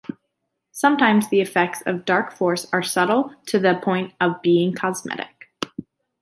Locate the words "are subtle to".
2.73-3.59